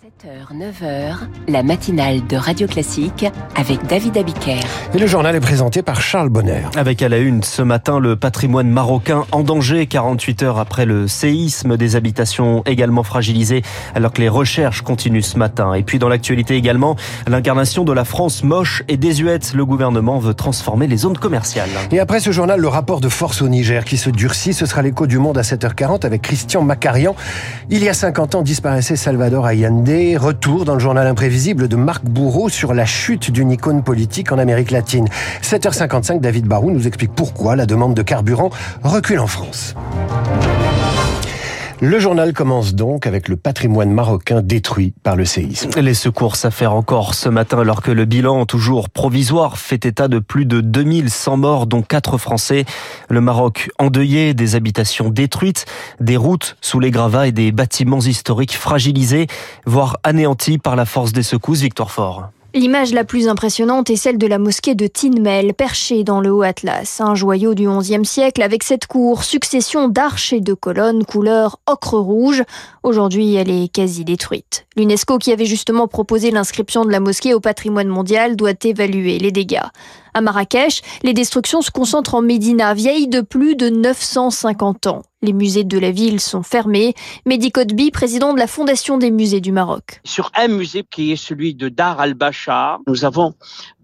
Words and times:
7h, 0.00 0.56
9h, 0.56 1.16
la 1.48 1.62
matinale 1.62 2.26
de 2.26 2.34
Radio 2.34 2.66
Classique 2.66 3.26
avec 3.54 3.86
David 3.86 4.16
Abiker. 4.16 4.60
Et 4.94 4.98
le 4.98 5.06
journal 5.06 5.36
est 5.36 5.40
présenté 5.40 5.82
par 5.82 6.00
Charles 6.00 6.30
Bonner. 6.30 6.62
Avec 6.74 7.02
à 7.02 7.10
la 7.10 7.18
une 7.18 7.42
ce 7.42 7.60
matin 7.60 7.98
le 7.98 8.16
patrimoine 8.16 8.70
marocain 8.70 9.26
en 9.30 9.42
danger 9.42 9.86
48 9.86 10.42
heures 10.42 10.58
après 10.58 10.86
le 10.86 11.06
séisme 11.06 11.76
des 11.76 11.96
habitations 11.96 12.62
également 12.64 13.02
fragilisées 13.02 13.60
alors 13.94 14.14
que 14.14 14.22
les 14.22 14.30
recherches 14.30 14.80
continuent 14.80 15.20
ce 15.20 15.36
matin. 15.36 15.74
Et 15.74 15.82
puis 15.82 15.98
dans 15.98 16.08
l'actualité 16.08 16.56
également, 16.56 16.96
l'incarnation 17.26 17.84
de 17.84 17.92
la 17.92 18.06
France 18.06 18.42
moche 18.42 18.82
et 18.88 18.96
désuète. 18.96 19.52
Le 19.52 19.66
gouvernement 19.66 20.18
veut 20.18 20.32
transformer 20.32 20.86
les 20.86 20.96
zones 20.96 21.18
commerciales. 21.18 21.68
Et 21.92 22.00
après 22.00 22.20
ce 22.20 22.32
journal, 22.32 22.58
le 22.58 22.68
rapport 22.68 23.02
de 23.02 23.10
force 23.10 23.42
au 23.42 23.48
Niger 23.48 23.84
qui 23.84 23.98
se 23.98 24.08
durcit, 24.08 24.54
ce 24.54 24.64
sera 24.64 24.80
l'écho 24.80 25.06
du 25.06 25.18
monde 25.18 25.36
à 25.36 25.42
7h40 25.42 26.06
avec 26.06 26.22
Christian 26.22 26.62
Macarian. 26.62 27.14
Il 27.68 27.84
y 27.84 27.88
a 27.90 27.92
50 27.92 28.36
ans 28.36 28.42
disparaissait 28.42 28.96
Salvador 28.96 29.44
Allende 29.44 29.89
Retour 29.90 30.64
dans 30.64 30.74
le 30.74 30.80
journal 30.80 31.04
imprévisible 31.08 31.66
de 31.66 31.74
Marc 31.74 32.04
Bourreau 32.04 32.48
sur 32.48 32.74
la 32.74 32.86
chute 32.86 33.32
d'une 33.32 33.50
icône 33.50 33.82
politique 33.82 34.30
en 34.30 34.38
Amérique 34.38 34.70
latine. 34.70 35.08
7h55, 35.42 36.20
David 36.20 36.46
Barou 36.46 36.70
nous 36.70 36.86
explique 36.86 37.12
pourquoi 37.12 37.56
la 37.56 37.66
demande 37.66 37.94
de 37.94 38.02
carburant 38.02 38.50
recule 38.84 39.18
en 39.18 39.26
France. 39.26 39.74
Le 41.82 41.98
journal 41.98 42.34
commence 42.34 42.74
donc 42.74 43.06
avec 43.06 43.26
le 43.26 43.36
patrimoine 43.36 43.90
marocain 43.90 44.42
détruit 44.42 44.92
par 45.02 45.16
le 45.16 45.24
séisme. 45.24 45.70
Les 45.80 45.94
secours 45.94 46.36
s'affairent 46.36 46.74
encore 46.74 47.14
ce 47.14 47.30
matin 47.30 47.60
alors 47.60 47.80
que 47.80 47.90
le 47.90 48.04
bilan, 48.04 48.44
toujours 48.44 48.90
provisoire, 48.90 49.56
fait 49.56 49.86
état 49.86 50.06
de 50.06 50.18
plus 50.18 50.44
de 50.44 50.60
2100 50.60 51.38
morts, 51.38 51.66
dont 51.66 51.80
4 51.80 52.18
Français. 52.18 52.66
Le 53.08 53.22
Maroc 53.22 53.70
endeuillé, 53.78 54.34
des 54.34 54.56
habitations 54.56 55.08
détruites, 55.08 55.64
des 56.00 56.18
routes 56.18 56.58
sous 56.60 56.80
les 56.80 56.90
gravats 56.90 57.26
et 57.26 57.32
des 57.32 57.50
bâtiments 57.50 58.00
historiques 58.00 58.56
fragilisés, 58.56 59.26
voire 59.64 59.96
anéantis 60.02 60.58
par 60.58 60.76
la 60.76 60.84
force 60.84 61.12
des 61.12 61.22
secousses. 61.22 61.62
Victoire 61.62 61.90
Fort. 61.90 62.30
L'image 62.52 62.92
la 62.92 63.04
plus 63.04 63.28
impressionnante 63.28 63.90
est 63.90 63.96
celle 63.96 64.18
de 64.18 64.26
la 64.26 64.38
mosquée 64.38 64.74
de 64.74 64.88
Tinmel, 64.88 65.54
perchée 65.54 66.02
dans 66.02 66.20
le 66.20 66.32
Haut 66.32 66.42
Atlas, 66.42 67.00
un 67.00 67.14
joyau 67.14 67.54
du 67.54 67.68
XIe 67.68 68.04
siècle 68.04 68.42
avec 68.42 68.64
cette 68.64 68.88
cour, 68.88 69.22
succession 69.22 69.86
d'arches 69.86 70.32
et 70.32 70.40
de 70.40 70.52
colonnes 70.52 71.04
couleur 71.04 71.60
ocre 71.68 71.96
rouge. 71.96 72.42
Aujourd'hui, 72.82 73.36
elle 73.36 73.50
est 73.50 73.72
quasi 73.72 74.04
détruite. 74.04 74.66
L'UNESCO, 74.76 75.18
qui 75.18 75.30
avait 75.30 75.46
justement 75.46 75.86
proposé 75.86 76.32
l'inscription 76.32 76.84
de 76.84 76.90
la 76.90 76.98
mosquée 76.98 77.34
au 77.34 77.40
patrimoine 77.40 77.86
mondial, 77.86 78.34
doit 78.34 78.50
évaluer 78.64 79.20
les 79.20 79.30
dégâts. 79.30 79.60
À 80.14 80.20
Marrakech, 80.20 80.82
les 81.02 81.14
destructions 81.14 81.62
se 81.62 81.70
concentrent 81.70 82.14
en 82.14 82.22
Médina, 82.22 82.74
vieille 82.74 83.08
de 83.08 83.20
plus 83.20 83.54
de 83.54 83.68
950 83.68 84.86
ans. 84.86 85.02
Les 85.22 85.34
musées 85.34 85.64
de 85.64 85.78
la 85.78 85.90
ville 85.90 86.18
sont 86.18 86.42
fermés. 86.42 86.94
Mehdi 87.26 87.52
Kotbi, 87.52 87.90
président 87.90 88.32
de 88.32 88.38
la 88.38 88.46
Fondation 88.46 88.96
des 88.96 89.10
musées 89.10 89.40
du 89.40 89.52
Maroc. 89.52 90.00
Sur 90.02 90.32
un 90.34 90.48
musée 90.48 90.82
qui 90.90 91.12
est 91.12 91.16
celui 91.16 91.54
de 91.54 91.68
Dar 91.68 92.00
al-Bachar, 92.00 92.80
nous 92.86 93.04
avons 93.04 93.34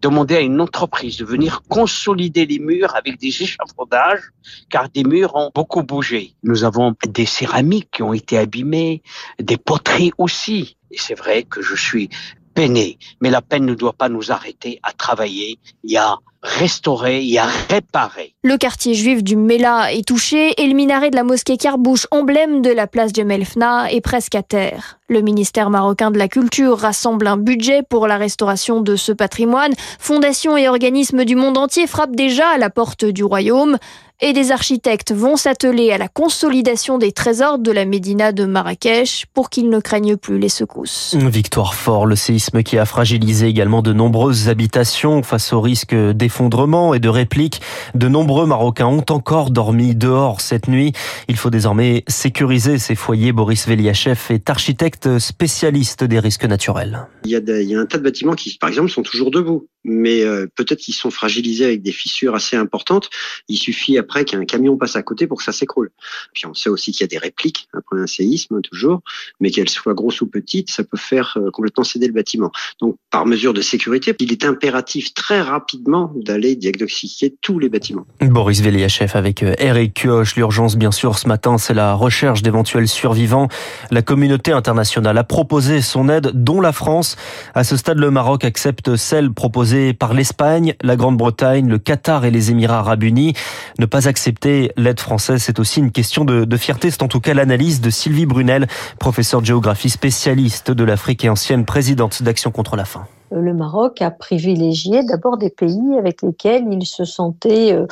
demandé 0.00 0.36
à 0.36 0.40
une 0.40 0.60
entreprise 0.60 1.18
de 1.18 1.26
venir 1.26 1.62
consolider 1.68 2.46
les 2.46 2.58
murs 2.58 2.96
avec 2.96 3.20
des 3.20 3.28
échafaudages, 3.28 4.30
car 4.70 4.88
des 4.88 5.04
murs 5.04 5.36
ont 5.36 5.50
beaucoup 5.54 5.82
bougé. 5.82 6.34
Nous 6.42 6.64
avons 6.64 6.94
des 7.06 7.26
céramiques 7.26 7.90
qui 7.92 8.02
ont 8.02 8.14
été 8.14 8.38
abîmées, 8.38 9.02
des 9.38 9.58
poteries 9.58 10.12
aussi. 10.16 10.78
Et 10.90 10.96
c'est 10.98 11.18
vrai 11.18 11.42
que 11.42 11.60
je 11.60 11.74
suis 11.74 12.08
mais 12.56 13.30
la 13.30 13.42
peine 13.42 13.66
ne 13.66 13.74
doit 13.74 13.92
pas 13.92 14.08
nous 14.08 14.32
arrêter 14.32 14.80
à 14.82 14.92
travailler. 14.92 15.58
A 15.96 16.18
restaurer 16.46 17.26
et 17.26 17.38
à 17.38 17.46
réparer. 17.68 18.34
Le 18.42 18.56
quartier 18.56 18.94
juif 18.94 19.22
du 19.22 19.36
Mela 19.36 19.92
est 19.92 20.06
touché 20.06 20.54
et 20.60 20.66
le 20.66 20.74
minaret 20.74 21.10
de 21.10 21.16
la 21.16 21.24
mosquée 21.24 21.56
Karbouche, 21.56 22.06
emblème 22.10 22.62
de 22.62 22.70
la 22.70 22.86
place 22.86 23.10
Jemelfna, 23.14 23.90
est 23.90 24.00
presque 24.00 24.34
à 24.34 24.42
terre. 24.42 24.98
Le 25.08 25.20
ministère 25.20 25.70
marocain 25.70 26.10
de 26.10 26.18
la 26.18 26.28
Culture 26.28 26.78
rassemble 26.78 27.26
un 27.26 27.36
budget 27.36 27.82
pour 27.82 28.06
la 28.06 28.16
restauration 28.16 28.80
de 28.80 28.96
ce 28.96 29.12
patrimoine. 29.12 29.72
Fondations 29.98 30.56
et 30.56 30.68
organismes 30.68 31.24
du 31.24 31.36
monde 31.36 31.58
entier 31.58 31.86
frappent 31.86 32.16
déjà 32.16 32.48
à 32.48 32.58
la 32.58 32.70
porte 32.70 33.04
du 33.04 33.24
royaume 33.24 33.78
et 34.20 34.32
des 34.32 34.50
architectes 34.50 35.12
vont 35.12 35.36
s'atteler 35.36 35.92
à 35.92 35.98
la 35.98 36.08
consolidation 36.08 36.98
des 36.98 37.12
trésors 37.12 37.58
de 37.58 37.70
la 37.70 37.84
Médina 37.84 38.32
de 38.32 38.46
Marrakech 38.46 39.26
pour 39.34 39.50
qu'ils 39.50 39.68
ne 39.68 39.80
craignent 39.80 40.16
plus 40.16 40.38
les 40.38 40.48
secousses. 40.48 41.14
Victoire 41.14 41.74
fort, 41.74 42.06
le 42.06 42.16
séisme 42.16 42.62
qui 42.62 42.78
a 42.78 42.86
fragilisé 42.86 43.46
également 43.46 43.82
de 43.82 43.92
nombreuses 43.92 44.48
habitations 44.48 45.22
face 45.22 45.52
au 45.52 45.60
risque 45.60 45.94
d'effondrement 45.94 46.94
et 46.94 46.98
de 46.98 47.08
réplique. 47.08 47.60
De 47.94 48.08
nombreux 48.08 48.46
Marocains 48.46 48.86
ont 48.86 49.04
encore 49.10 49.50
dormi 49.50 49.94
dehors 49.94 50.40
cette 50.40 50.68
nuit. 50.68 50.92
Il 51.28 51.36
faut 51.36 51.50
désormais 51.50 52.04
sécuriser 52.08 52.78
ces 52.78 52.94
foyers. 52.94 53.32
Boris 53.32 53.68
Veliachev 53.68 54.18
est 54.30 54.48
architecte 54.48 55.18
spécialiste 55.18 56.04
des 56.04 56.20
risques 56.20 56.46
naturels. 56.46 57.06
Il 57.24 57.30
y, 57.30 57.36
a 57.36 57.40
il 57.40 57.68
y 57.68 57.74
a 57.74 57.80
un 57.80 57.86
tas 57.86 57.98
de 57.98 58.02
bâtiments 58.02 58.34
qui, 58.34 58.56
par 58.58 58.68
exemple, 58.68 58.90
sont 58.90 59.02
toujours 59.02 59.30
debout 59.30 59.66
mais 59.86 60.22
euh, 60.22 60.46
peut-être 60.54 60.80
qu'ils 60.80 60.94
sont 60.94 61.10
fragilisés 61.10 61.64
avec 61.64 61.82
des 61.82 61.92
fissures 61.92 62.34
assez 62.34 62.56
importantes. 62.56 63.08
Il 63.48 63.56
suffit 63.56 63.96
après 63.98 64.24
qu'un 64.24 64.44
camion 64.44 64.76
passe 64.76 64.96
à 64.96 65.02
côté 65.02 65.26
pour 65.26 65.38
que 65.38 65.44
ça 65.44 65.52
s'écroule. 65.52 65.90
Puis 66.34 66.44
on 66.46 66.54
sait 66.54 66.68
aussi 66.68 66.92
qu'il 66.92 67.02
y 67.02 67.04
a 67.04 67.06
des 67.06 67.18
répliques 67.18 67.68
après 67.72 68.00
un 68.00 68.06
séisme 68.06 68.60
toujours, 68.60 69.00
mais 69.40 69.50
qu'elles 69.50 69.68
soient 69.68 69.94
grosses 69.94 70.20
ou 70.20 70.26
petites, 70.26 70.70
ça 70.70 70.82
peut 70.82 70.96
faire 70.96 71.38
euh, 71.40 71.50
complètement 71.50 71.84
céder 71.84 72.08
le 72.08 72.12
bâtiment. 72.12 72.50
Donc 72.80 72.96
par 73.10 73.26
mesure 73.26 73.54
de 73.54 73.62
sécurité, 73.62 74.14
il 74.18 74.32
est 74.32 74.44
impératif 74.44 75.14
très 75.14 75.40
rapidement 75.40 76.12
d'aller 76.16 76.56
diagnostiquer 76.56 77.36
tous 77.40 77.58
les 77.60 77.68
bâtiments. 77.68 78.06
Boris 78.20 78.60
Veliachev 78.60 79.12
avec 79.14 79.42
euh, 79.42 79.54
Eric 79.58 79.94
Kioch. 79.94 80.34
L'urgence, 80.36 80.76
bien 80.76 80.90
sûr, 80.90 81.16
ce 81.16 81.28
matin, 81.28 81.58
c'est 81.58 81.74
la 81.74 81.94
recherche 81.94 82.42
d'éventuels 82.42 82.88
survivants. 82.88 83.48
La 83.92 84.02
communauté 84.02 84.50
internationale 84.50 85.16
a 85.16 85.24
proposé 85.24 85.80
son 85.80 86.08
aide, 86.08 86.32
dont 86.34 86.60
la 86.60 86.72
France. 86.72 87.16
À 87.54 87.62
ce 87.62 87.76
stade, 87.76 87.98
le 87.98 88.10
Maroc 88.10 88.44
accepte 88.44 88.96
celle 88.96 89.32
proposée 89.32 89.75
par 89.98 90.14
l'Espagne, 90.14 90.74
la 90.82 90.96
Grande-Bretagne, 90.96 91.68
le 91.68 91.78
Qatar 91.78 92.24
et 92.24 92.30
les 92.30 92.50
Émirats 92.50 92.78
arabes 92.78 93.02
unis. 93.02 93.34
Ne 93.78 93.86
pas 93.86 94.08
accepter 94.08 94.72
l'aide 94.76 95.00
française, 95.00 95.42
c'est 95.42 95.58
aussi 95.58 95.80
une 95.80 95.92
question 95.92 96.24
de, 96.24 96.44
de 96.44 96.56
fierté. 96.56 96.90
C'est 96.90 97.02
en 97.02 97.08
tout 97.08 97.20
cas 97.20 97.34
l'analyse 97.34 97.80
de 97.80 97.90
Sylvie 97.90 98.26
Brunel, 98.26 98.66
professeure 98.98 99.40
de 99.40 99.46
géographie 99.46 99.90
spécialiste 99.90 100.70
de 100.70 100.84
l'Afrique 100.84 101.24
et 101.24 101.28
ancienne 101.28 101.64
présidente 101.64 102.22
d'Action 102.22 102.50
contre 102.50 102.76
la 102.76 102.84
faim 102.84 103.06
le 103.30 103.54
Maroc 103.54 104.02
a 104.02 104.10
privilégié 104.10 105.02
d'abord 105.04 105.36
des 105.36 105.50
pays 105.50 105.98
avec 105.98 106.22
lesquels 106.22 106.64
il 106.70 106.86
se 106.86 107.04
sentait 107.04 107.72
euh, 107.72 107.86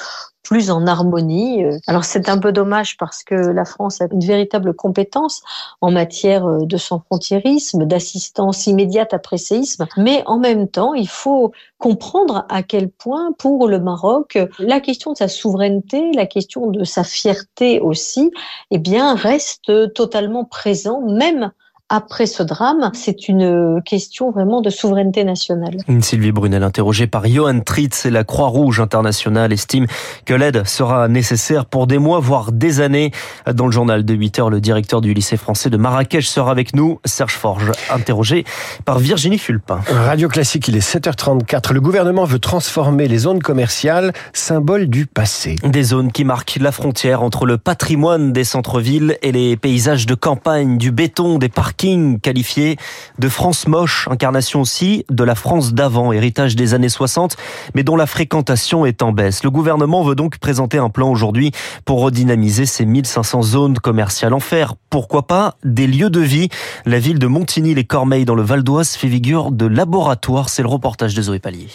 plus 0.44 0.71
en 0.71 0.87
harmonie. 0.87 1.65
Euh, 1.65 1.78
alors 1.88 2.05
c'est 2.05 2.28
un 2.28 2.38
peu 2.38 2.53
dommage 2.53 2.97
parce 2.97 3.25
que 3.25 3.34
la 3.34 3.65
France 3.65 4.00
a 4.00 4.06
une 4.12 4.25
véritable 4.25 4.75
compétence 4.75 5.43
en 5.81 5.91
matière 5.91 6.47
euh, 6.47 6.65
de 6.65 6.77
sans-frontiérisme, 6.77 7.84
d'assistance 7.84 8.69
immédiate 8.69 9.12
après 9.12 9.38
séisme, 9.38 9.87
mais 9.97 10.22
en 10.27 10.38
même 10.38 10.69
temps, 10.69 10.94
il 10.94 11.09
faut 11.09 11.53
comprendre 11.78 12.47
à 12.49 12.62
quel 12.62 12.88
point 12.88 13.32
pour 13.38 13.66
le 13.66 13.81
Maroc, 13.81 14.38
la 14.59 14.81
question 14.81 15.12
de 15.12 15.16
sa 15.16 15.28
souveraineté, 15.28 16.12
la 16.12 16.27
question 16.27 16.71
de 16.71 16.84
sa 16.84 17.03
fierté 17.03 17.81
aussi, 17.81 18.31
eh 18.71 18.78
bien 18.78 19.15
reste 19.15 19.93
totalement 19.94 20.44
présent 20.44 21.00
même 21.00 21.50
après 21.91 22.25
ce 22.27 22.43
drame, 22.43 22.91
c'est 22.95 23.28
une 23.28 23.83
question 23.84 24.31
vraiment 24.31 24.62
de 24.62 24.71
souveraineté 24.71 25.22
nationale. 25.22 25.77
Sylvie 26.00 26.33
Brunel, 26.33 26.62
interrogée 26.62 27.06
par 27.06 27.27
Johan 27.27 27.61
Tritz 27.61 28.06
et 28.06 28.11
la 28.11 28.25
Croix-Rouge 28.25 28.81
internationale, 28.81 29.53
estime 29.53 29.87
que 30.25 30.33
l'aide 30.33 30.67
sera 30.67 31.09
nécessaire 31.09 31.67
pour 31.67 31.87
des 31.87 31.99
mois, 31.99 32.21
voire 32.21 32.53
des 32.53 32.81
années. 32.81 33.12
Dans 33.53 33.67
le 33.67 33.73
journal 33.73 34.03
de 34.03 34.15
8 34.15 34.39
heures, 34.39 34.50
le 34.50 34.62
directeur 34.62 35.03
du 35.03 35.12
lycée 35.12 35.37
français 35.37 35.69
de 35.69 35.77
Marrakech 35.77 36.27
sera 36.27 36.50
avec 36.50 36.75
nous, 36.75 37.00
Serge 37.05 37.34
Forge, 37.34 37.71
interrogé 37.91 38.44
par 38.87 38.99
Virginie 38.99 39.39
Fulpin. 39.39 39.81
Radio 39.89 40.28
Classique, 40.28 40.67
il 40.69 40.77
est 40.77 40.94
7h34. 40.97 41.75
Le 41.75 41.83
gouvernement 41.83 42.25
veut 42.25 42.39
transformer 42.39 43.09
les 43.09 43.19
zones 43.19 43.43
commerciales, 43.43 44.15
symbole 44.33 44.87
du 44.87 45.05
passé. 45.05 45.56
Des 45.62 45.83
zones 45.83 46.12
qui 46.12 46.25
marquent 46.25 46.56
la 46.61 46.73
frontière 46.73 47.23
entre 47.23 47.44
le 47.44 47.59
patrimoine 47.59 48.33
des 48.33 48.44
centres-villes 48.44 49.19
et 49.21 49.33
les 49.33 49.59
paysages 49.59 50.06
de 50.06 50.15
campagne, 50.15 50.78
du 50.78 50.91
béton, 50.91 51.37
des 51.39 51.50
parcs 51.50 51.74
King 51.77 52.21
qualifié 52.21 52.77
de 53.19 53.29
France 53.29 53.67
moche, 53.67 54.06
incarnation 54.11 54.61
aussi 54.61 55.05
de 55.11 55.25
la 55.25 55.35
France 55.35 55.73
d'avant, 55.73 56.12
héritage 56.12 56.56
des 56.56 56.75
années 56.75 56.88
60, 56.88 57.37
mais 57.75 57.82
dont 57.82 57.97
la 57.97 58.06
fréquentation 58.06 58.87
est 58.87 59.03
en 59.03 59.12
baisse. 59.12 59.43
Le 59.43 59.50
gouvernement 59.50 60.03
veut 60.03 60.15
donc 60.15 60.38
présenter 60.38 60.79
un 60.79 60.91
plan 60.91 61.11
aujourd'hui 61.11 61.53
pour 61.87 62.00
redynamiser 62.00 62.67
ces 62.67 62.85
1500 62.85 63.43
zones 63.43 63.79
commerciales. 63.79 64.35
En 64.35 64.41
faire, 64.41 64.75
pourquoi 64.91 65.26
pas, 65.26 65.56
des 65.65 65.87
lieux 65.87 66.11
de 66.11 66.21
vie? 66.21 66.50
La 66.85 66.99
ville 66.99 67.19
de 67.19 67.26
Montigny-les-Cormeilles 67.26 68.27
dans 68.27 68.35
le 68.35 68.43
Val 68.43 68.62
d'Oise 68.62 68.97
fait 68.97 69.09
figure 69.09 69.53
de 69.53 69.67
laboratoire. 69.67 70.49
C'est 70.49 70.62
le 70.62 70.69
reportage 70.69 71.15
de 71.15 71.23
Zoé 71.23 71.38
Pallier. 71.38 71.69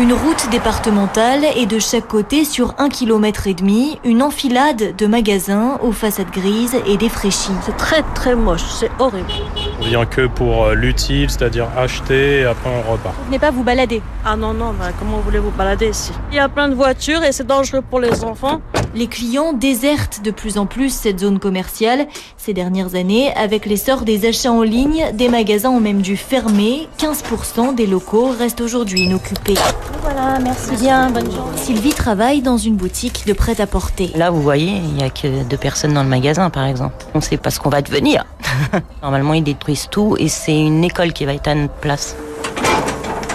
Une 0.00 0.14
route 0.14 0.48
départementale 0.50 1.44
et 1.56 1.66
de 1.66 1.78
chaque 1.78 2.08
côté 2.08 2.46
sur 2.46 2.74
un 2.78 2.88
kilomètre 2.88 3.46
et 3.48 3.52
demi, 3.52 4.00
une 4.02 4.22
enfilade 4.22 4.96
de 4.96 5.06
magasins 5.06 5.78
aux 5.82 5.92
façades 5.92 6.30
grises 6.30 6.74
et 6.86 6.96
défraîchies. 6.96 7.52
C'est 7.66 7.76
très 7.76 8.02
très 8.14 8.34
moche, 8.34 8.64
c'est 8.64 8.90
horrible. 8.98 9.28
On 9.78 9.84
vient 9.84 10.06
que 10.06 10.26
pour 10.26 10.64
euh, 10.64 10.74
l'utile, 10.74 11.28
c'est-à-dire 11.28 11.68
acheter 11.76 12.40
et 12.40 12.44
après 12.46 12.70
on 12.70 12.90
repart. 12.90 13.14
Vous 13.18 13.26
venez 13.26 13.38
pas 13.38 13.50
vous 13.50 13.62
balader 13.62 14.00
Ah 14.24 14.36
non, 14.36 14.54
non, 14.54 14.72
bah, 14.72 14.86
comment 14.98 15.18
voulez-vous 15.18 15.50
balader 15.50 15.90
ici? 15.90 16.12
Il 16.30 16.36
y 16.36 16.40
a 16.40 16.48
plein 16.48 16.70
de 16.70 16.74
voitures 16.74 17.22
et 17.22 17.32
c'est 17.32 17.46
dangereux 17.46 17.82
pour 17.82 18.00
les 18.00 18.24
enfants. 18.24 18.62
Les 18.94 19.06
clients 19.06 19.52
désertent 19.52 20.22
de 20.22 20.30
plus 20.30 20.56
en 20.56 20.64
plus 20.64 20.88
cette 20.88 21.20
zone 21.20 21.38
commerciale. 21.38 22.06
Ces 22.38 22.54
dernières 22.54 22.94
années, 22.94 23.34
avec 23.34 23.66
l'essor 23.66 24.02
des 24.02 24.26
achats 24.26 24.50
en 24.50 24.62
ligne, 24.62 25.10
des 25.12 25.28
magasins 25.28 25.70
ont 25.70 25.80
même 25.80 26.00
dû 26.00 26.16
fermer. 26.16 26.88
15% 26.98 27.74
des 27.74 27.86
locaux 27.86 28.30
restent 28.36 28.62
aujourd'hui 28.62 29.02
inoccupés. 29.02 29.54
Voilà, 30.02 30.38
merci 30.38 30.76
bien, 30.76 31.10
bonne 31.10 31.30
journée. 31.30 31.56
Sylvie 31.56 31.92
travaille 31.92 32.42
dans 32.42 32.56
une 32.56 32.76
boutique 32.76 33.26
de 33.26 33.32
prêt-à-porter. 33.32 34.10
Là, 34.16 34.30
vous 34.30 34.42
voyez, 34.42 34.76
il 34.76 34.94
n'y 34.94 35.02
a 35.02 35.10
que 35.10 35.42
deux 35.44 35.56
personnes 35.56 35.94
dans 35.94 36.02
le 36.02 36.08
magasin, 36.08 36.50
par 36.50 36.64
exemple. 36.64 37.04
On 37.14 37.18
ne 37.18 37.22
sait 37.22 37.36
pas 37.36 37.50
ce 37.50 37.60
qu'on 37.60 37.70
va 37.70 37.82
devenir. 37.82 38.24
Normalement, 39.02 39.34
ils 39.34 39.44
détruisent 39.44 39.88
tout 39.90 40.16
et 40.18 40.28
c'est 40.28 40.58
une 40.58 40.84
école 40.84 41.12
qui 41.12 41.24
va 41.24 41.34
être 41.34 41.48
à 41.48 41.54
notre 41.54 41.74
place. 41.74 42.16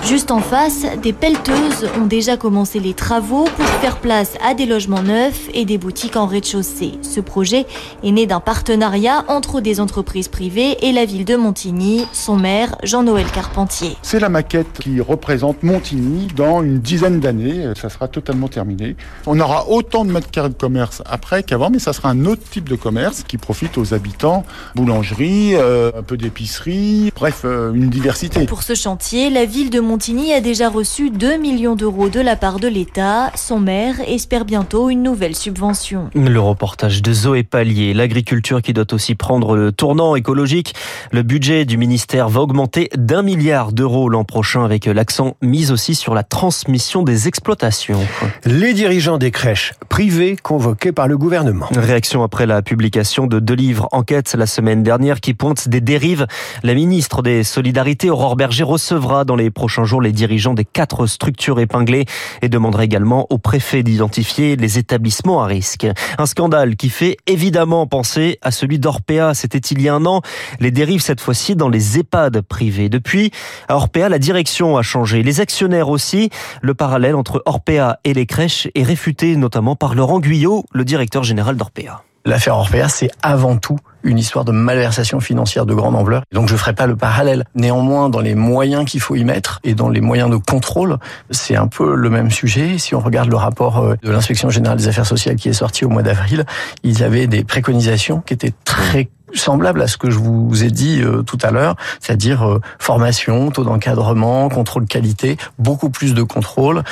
Juste 0.05 0.29
en 0.29 0.39
face, 0.39 0.85
des 1.01 1.13
pelleteuses 1.13 1.89
ont 1.99 2.05
déjà 2.05 2.37
commencé 2.37 2.79
les 2.79 2.93
travaux 2.93 3.45
pour 3.45 3.65
faire 3.65 3.97
place 3.97 4.33
à 4.47 4.53
des 4.53 4.67
logements 4.67 5.01
neufs 5.01 5.49
et 5.55 5.65
des 5.65 5.79
boutiques 5.79 6.15
en 6.15 6.27
rez-de-chaussée. 6.27 6.91
Ce 7.01 7.19
projet 7.19 7.65
est 8.03 8.11
né 8.11 8.27
d'un 8.27 8.39
partenariat 8.39 9.25
entre 9.29 9.61
des 9.61 9.79
entreprises 9.79 10.27
privées 10.27 10.77
et 10.85 10.91
la 10.91 11.05
ville 11.05 11.25
de 11.25 11.35
Montigny, 11.35 12.05
son 12.13 12.35
maire 12.35 12.75
Jean-Noël 12.83 13.25
Carpentier. 13.33 13.97
C'est 14.03 14.19
la 14.19 14.29
maquette 14.29 14.77
qui 14.79 15.01
représente 15.01 15.63
Montigny 15.63 16.27
dans 16.35 16.61
une 16.61 16.77
dizaine 16.77 17.19
d'années. 17.19 17.73
Ça 17.75 17.89
sera 17.89 18.07
totalement 18.07 18.47
terminé. 18.47 18.95
On 19.25 19.39
aura 19.39 19.69
autant 19.69 20.05
de 20.05 20.11
mètres 20.11 20.29
carrés 20.29 20.49
de 20.49 20.53
commerce 20.53 21.01
après 21.07 21.41
qu'avant, 21.41 21.71
mais 21.71 21.79
ça 21.79 21.93
sera 21.93 22.09
un 22.09 22.25
autre 22.25 22.43
type 22.51 22.69
de 22.69 22.75
commerce 22.75 23.23
qui 23.23 23.39
profite 23.39 23.79
aux 23.79 23.95
habitants. 23.95 24.45
Boulangerie, 24.75 25.55
euh, 25.55 25.89
un 25.97 26.03
peu 26.03 26.15
d'épicerie, 26.15 27.11
bref, 27.15 27.41
euh, 27.43 27.73
une 27.73 27.89
diversité. 27.89 28.45
Pour 28.45 28.61
ce 28.61 28.75
chantier, 28.75 29.31
la 29.31 29.45
ville 29.45 29.71
de 29.71 29.79
Montigny 29.79 29.94
Montigny 29.95 30.33
a 30.33 30.41
déjà 30.41 30.67
reçu 30.67 31.09
2 31.09 31.37
millions 31.37 31.77
d'euros 31.77 32.09
de 32.09 32.19
la 32.19 32.35
part 32.35 32.59
de 32.59 32.67
l'État. 32.67 33.31
Son 33.35 33.61
maire 33.61 33.95
espère 34.05 34.43
bientôt 34.43 34.89
une 34.89 35.01
nouvelle 35.01 35.37
subvention. 35.37 36.09
Le 36.13 36.37
reportage 36.37 37.01
de 37.01 37.13
Zoé 37.13 37.43
Pallier, 37.43 37.93
l'agriculture 37.93 38.61
qui 38.61 38.73
doit 38.73 38.93
aussi 38.93 39.15
prendre 39.15 39.55
le 39.55 39.71
tournant 39.71 40.17
écologique. 40.17 40.75
Le 41.13 41.23
budget 41.23 41.63
du 41.63 41.77
ministère 41.77 42.27
va 42.27 42.41
augmenter 42.41 42.89
d'un 42.97 43.21
milliard 43.21 43.71
d'euros 43.71 44.09
l'an 44.09 44.25
prochain 44.25 44.65
avec 44.65 44.85
l'accent 44.85 45.37
mis 45.41 45.71
aussi 45.71 45.95
sur 45.95 46.13
la 46.13 46.23
transmission 46.23 47.03
des 47.03 47.29
exploitations. 47.29 48.01
Les 48.43 48.73
dirigeants 48.73 49.17
des 49.17 49.31
crèches 49.31 49.75
privées 49.87 50.35
convoqués 50.35 50.91
par 50.91 51.07
le 51.07 51.17
gouvernement. 51.17 51.67
Réaction 51.73 52.21
après 52.21 52.45
la 52.45 52.61
publication 52.61 53.27
de 53.27 53.39
deux 53.39 53.55
livres 53.55 53.87
enquête 53.93 54.35
la 54.37 54.45
semaine 54.45 54.83
dernière 54.83 55.21
qui 55.21 55.33
pointent 55.33 55.69
des 55.69 55.79
dérives. 55.79 56.27
La 56.63 56.73
ministre 56.73 57.21
des 57.21 57.45
Solidarités, 57.45 58.09
Aurore 58.09 58.35
Berger, 58.35 58.65
recevra 58.65 59.23
dans 59.23 59.37
les 59.37 59.51
prochains 59.51 59.84
les 60.01 60.11
dirigeants 60.11 60.53
des 60.53 60.65
quatre 60.65 61.05
structures 61.05 61.59
épinglées 61.59 62.05
et 62.41 62.49
demandera 62.49 62.83
également 62.83 63.27
au 63.29 63.37
préfet 63.37 63.83
d'identifier 63.83 64.55
les 64.55 64.77
établissements 64.77 65.43
à 65.43 65.45
risque. 65.45 65.87
Un 66.17 66.25
scandale 66.25 66.75
qui 66.75 66.89
fait 66.89 67.17
évidemment 67.27 67.87
penser 67.87 68.39
à 68.41 68.51
celui 68.51 68.79
d'Orpea. 68.79 69.33
C'était 69.33 69.59
il 69.59 69.81
y 69.81 69.89
a 69.89 69.93
un 69.93 70.05
an. 70.05 70.21
Les 70.59 70.71
dérives 70.71 71.01
cette 71.01 71.21
fois-ci 71.21 71.55
dans 71.55 71.69
les 71.69 71.99
EHPAD 71.99 72.41
privés. 72.41 72.89
Depuis, 72.89 73.31
à 73.67 73.75
Orpea, 73.75 74.09
la 74.09 74.19
direction 74.19 74.77
a 74.77 74.81
changé. 74.81 75.23
Les 75.23 75.39
actionnaires 75.39 75.89
aussi. 75.89 76.29
Le 76.61 76.73
parallèle 76.73 77.15
entre 77.15 77.43
Orpea 77.45 77.99
et 78.03 78.13
les 78.13 78.25
crèches 78.25 78.67
est 78.75 78.83
réfuté 78.83 79.35
notamment 79.35 79.75
par 79.75 79.95
Laurent 79.95 80.19
Guyot, 80.19 80.65
le 80.71 80.85
directeur 80.85 81.23
général 81.23 81.55
d'Orpea. 81.57 82.03
L'affaire 82.25 82.57
Orpea, 82.57 82.89
c'est 82.89 83.11
avant 83.21 83.57
tout 83.57 83.77
une 84.05 84.19
histoire 84.19 84.45
de 84.45 84.51
malversation 84.51 85.19
financière 85.19 85.65
de 85.65 85.73
grande 85.73 85.95
ampleur. 85.95 86.23
Donc 86.31 86.47
je 86.47 86.55
ferai 86.55 86.73
pas 86.73 86.87
le 86.87 86.95
parallèle. 86.95 87.43
Néanmoins, 87.55 88.09
dans 88.09 88.21
les 88.21 88.35
moyens 88.35 88.85
qu'il 88.85 89.01
faut 89.01 89.15
y 89.15 89.23
mettre 89.23 89.59
et 89.63 89.73
dans 89.73 89.89
les 89.89 90.01
moyens 90.01 90.29
de 90.29 90.37
contrôle, 90.37 90.97
c'est 91.31 91.55
un 91.55 91.67
peu 91.67 91.95
le 91.95 92.09
même 92.09 92.31
sujet. 92.31 92.77
Si 92.77 92.95
on 92.95 92.99
regarde 92.99 93.29
le 93.29 93.35
rapport 93.35 93.79
euh, 93.79 93.95
de 94.03 94.11
l'inspection 94.11 94.49
générale 94.49 94.77
des 94.77 94.87
affaires 94.87 95.05
sociales 95.05 95.35
qui 95.35 95.49
est 95.49 95.53
sorti 95.53 95.85
au 95.85 95.89
mois 95.89 96.03
d'avril, 96.03 96.45
il 96.83 96.99
y 96.99 97.03
avait 97.03 97.27
des 97.27 97.43
préconisations 97.43 98.21
qui 98.21 98.33
étaient 98.33 98.53
très 98.63 99.09
semblable 99.33 99.81
à 99.81 99.87
ce 99.87 99.97
que 99.97 100.09
je 100.09 100.17
vous 100.17 100.63
ai 100.63 100.71
dit 100.71 101.01
euh, 101.01 101.21
tout 101.21 101.37
à 101.41 101.51
l'heure, 101.51 101.75
c'est-à-dire 101.99 102.47
euh, 102.47 102.61
formation, 102.79 103.51
taux 103.51 103.63
d'encadrement, 103.63 104.49
contrôle 104.49 104.85
qualité, 104.85 105.37
beaucoup 105.59 105.89
plus 105.89 106.13
de 106.13 106.23
contrôle. 106.23 106.83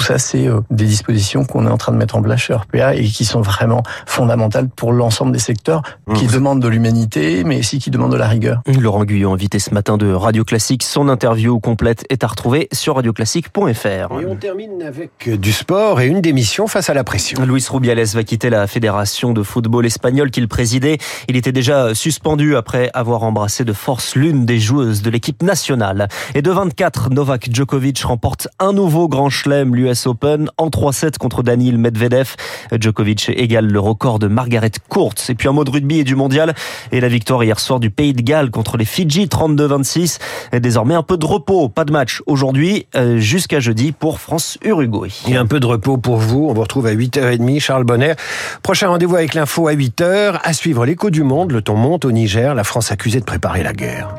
Tout 0.00 0.06
ça, 0.06 0.18
c'est 0.18 0.46
euh, 0.46 0.62
des 0.70 0.86
dispositions 0.86 1.44
qu'on 1.44 1.66
est 1.66 1.70
en 1.70 1.76
train 1.76 1.92
de 1.92 1.98
mettre 1.98 2.16
en 2.16 2.22
place 2.22 2.40
chez 2.40 2.54
RPA 2.54 2.94
et 2.94 3.04
qui 3.04 3.26
sont 3.26 3.42
vraiment 3.42 3.82
fondamentales 4.06 4.70
pour 4.70 4.94
l'ensemble 4.94 5.30
des 5.30 5.38
secteurs 5.38 5.82
qui 6.14 6.24
mmh. 6.24 6.30
demandent 6.30 6.62
de 6.62 6.68
l'humanité, 6.68 7.44
mais 7.44 7.58
aussi 7.58 7.78
qui 7.78 7.90
demandent 7.90 8.12
de 8.12 8.16
la 8.16 8.26
rigueur. 8.26 8.62
Laurent 8.66 9.04
Guyot, 9.04 9.30
invité 9.30 9.58
ce 9.58 9.74
matin 9.74 9.98
de 9.98 10.10
Radio 10.10 10.42
Classique. 10.42 10.84
Son 10.84 11.10
interview 11.10 11.60
complète 11.60 12.06
est 12.08 12.24
à 12.24 12.28
retrouver 12.28 12.66
sur 12.72 12.94
radioclassique.fr. 12.94 13.86
Et 13.86 14.26
on 14.26 14.36
termine 14.36 14.82
avec 14.82 15.38
du 15.38 15.52
sport 15.52 16.00
et 16.00 16.06
une 16.06 16.22
démission 16.22 16.66
face 16.66 16.88
à 16.88 16.94
la 16.94 17.04
pression. 17.04 17.44
Luis 17.44 17.66
Rubiales 17.68 18.02
va 18.14 18.24
quitter 18.24 18.48
la 18.48 18.66
fédération 18.66 19.34
de 19.34 19.42
football 19.42 19.84
espagnol 19.84 20.30
qu'il 20.30 20.48
présidait. 20.48 20.96
Il 21.28 21.36
était 21.36 21.52
déjà 21.52 21.94
suspendu 21.94 22.56
après 22.56 22.90
avoir 22.94 23.22
embrassé 23.22 23.66
de 23.66 23.74
force 23.74 24.16
l'une 24.16 24.46
des 24.46 24.60
joueuses 24.60 25.02
de 25.02 25.10
l'équipe 25.10 25.42
nationale. 25.42 26.08
Et 26.34 26.40
de 26.40 26.50
24, 26.50 27.10
Novak 27.10 27.50
Djokovic 27.52 28.00
remporte 28.00 28.48
un 28.58 28.72
nouveau 28.72 29.06
grand 29.06 29.28
chelem 29.28 29.74
l'US 29.90 30.06
Open 30.06 30.50
en 30.56 30.68
3-7 30.68 31.18
contre 31.18 31.42
Daniil 31.42 31.78
Medvedev. 31.78 32.34
Djokovic 32.78 33.30
égale 33.30 33.66
le 33.66 33.80
record 33.80 34.18
de 34.18 34.28
Margaret 34.28 34.70
Court. 34.88 35.14
Et 35.28 35.34
puis 35.34 35.48
un 35.48 35.52
mot 35.52 35.64
de 35.64 35.70
rugby 35.70 35.98
et 35.98 36.04
du 36.04 36.14
mondial. 36.14 36.54
Et 36.92 37.00
la 37.00 37.08
victoire 37.08 37.42
hier 37.44 37.58
soir 37.58 37.80
du 37.80 37.90
Pays 37.90 38.12
de 38.12 38.22
Galles 38.22 38.50
contre 38.50 38.76
les 38.76 38.84
Fidji 38.84 39.26
32-26. 39.26 40.18
Désormais 40.58 40.94
un 40.94 41.02
peu 41.02 41.16
de 41.16 41.26
repos, 41.26 41.68
pas 41.68 41.84
de 41.84 41.92
match 41.92 42.22
aujourd'hui 42.26 42.86
euh, 42.96 43.18
jusqu'à 43.18 43.60
jeudi 43.60 43.92
pour 43.92 44.20
France-Uruguay. 44.20 45.10
Et 45.28 45.36
un 45.36 45.46
peu 45.46 45.60
de 45.60 45.66
repos 45.66 45.96
pour 45.96 46.16
vous. 46.16 46.46
On 46.48 46.52
vous 46.52 46.62
retrouve 46.62 46.86
à 46.86 46.94
8h30. 46.94 47.60
Charles 47.60 47.84
Bonner. 47.84 48.14
Prochain 48.62 48.88
rendez-vous 48.88 49.16
avec 49.16 49.34
l'info 49.34 49.68
à 49.68 49.74
8h. 49.74 50.40
À 50.42 50.52
suivre 50.52 50.86
l'écho 50.86 51.10
du 51.10 51.22
monde. 51.22 51.52
Le 51.52 51.62
ton 51.62 51.76
monte 51.76 52.04
au 52.04 52.12
Niger. 52.12 52.54
La 52.54 52.64
France 52.64 52.92
accusée 52.92 53.20
de 53.20 53.24
préparer 53.24 53.62
la 53.62 53.72
guerre. 53.72 54.14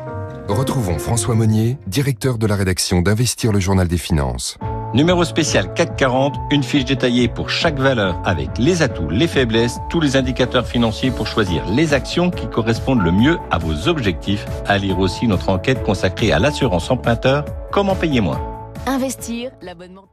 Retrouvons 0.48 0.98
François 0.98 1.34
Monnier, 1.34 1.78
directeur 1.86 2.36
de 2.36 2.46
la 2.46 2.56
rédaction 2.56 3.00
d'Investir 3.00 3.52
le 3.52 3.60
Journal 3.60 3.88
des 3.88 3.96
Finances. 3.96 4.58
Numéro 4.94 5.24
spécial 5.24 5.72
CAC 5.72 5.96
40, 5.96 6.34
une 6.50 6.62
fiche 6.62 6.84
détaillée 6.84 7.26
pour 7.26 7.48
chaque 7.48 7.78
valeur 7.78 8.20
avec 8.26 8.58
les 8.58 8.82
atouts, 8.82 9.08
les 9.08 9.26
faiblesses, 9.26 9.78
tous 9.88 10.00
les 10.00 10.16
indicateurs 10.16 10.66
financiers 10.66 11.10
pour 11.10 11.26
choisir 11.26 11.64
les 11.66 11.94
actions 11.94 12.30
qui 12.30 12.46
correspondent 12.46 13.00
le 13.00 13.10
mieux 13.10 13.38
à 13.50 13.56
vos 13.56 13.88
objectifs. 13.88 14.44
À 14.66 14.76
lire 14.76 14.98
aussi 14.98 15.26
notre 15.26 15.48
enquête 15.48 15.82
consacrée 15.82 16.30
à 16.30 16.38
l'assurance 16.38 16.90
emprunteur, 16.90 17.46
comment 17.70 17.94
payer 17.94 18.20
moins. 18.20 18.40
Investir, 18.86 19.50
l'abonnement. 19.62 20.11